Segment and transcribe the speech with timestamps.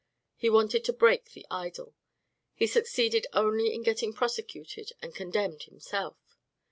[0.35, 1.93] He wanted to break the idol;
[2.55, 6.17] he succeeded only in getting prosecuted and condemned himself.